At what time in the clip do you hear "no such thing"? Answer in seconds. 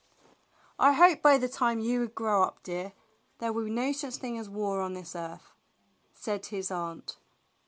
3.69-4.35